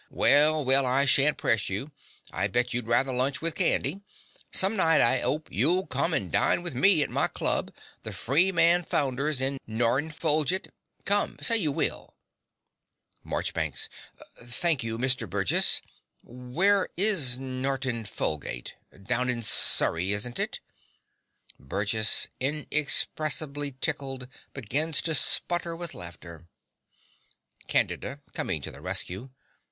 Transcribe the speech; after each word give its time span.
Well, 0.09 0.65
well, 0.65 0.83
I 0.83 1.05
shan't 1.05 1.37
press 1.37 1.69
you: 1.69 1.91
I 2.31 2.47
bet 2.47 2.73
you'd 2.73 2.87
rather 2.87 3.13
lunch 3.13 3.39
with 3.39 3.53
Candy. 3.53 4.01
Some 4.51 4.75
night, 4.75 4.99
I 4.99 5.21
'ope, 5.21 5.47
you'll 5.51 5.85
come 5.85 6.11
and 6.15 6.31
dine 6.31 6.63
with 6.63 6.73
me 6.73 7.03
at 7.03 7.11
my 7.11 7.27
club, 7.27 7.71
the 8.01 8.11
Freeman 8.11 8.81
Founders 8.85 9.39
in 9.39 9.59
Nortn 9.67 10.11
Folgit. 10.11 10.71
Come, 11.05 11.37
say 11.39 11.57
you 11.57 11.71
will. 11.71 12.15
MARCHBANKS. 13.23 13.89
Thank 14.37 14.83
you, 14.83 14.97
Mr. 14.97 15.29
Burgess. 15.29 15.83
Where 16.23 16.89
is 16.97 17.37
Norton 17.37 18.05
Folgate 18.05 18.73
down 19.03 19.29
in 19.29 19.43
Surrey, 19.43 20.13
isn't 20.13 20.39
it? 20.39 20.61
(Burgess, 21.59 22.27
inexpressibly 22.39 23.73
tickled, 23.79 24.27
begins 24.55 24.99
to 25.03 25.13
splutter 25.13 25.75
with 25.75 25.93
laughter.) 25.93 26.47
CANDIDA 27.67 28.21
(coming 28.33 28.63
to 28.63 28.71
the 28.71 28.81
rescue). 28.81 29.29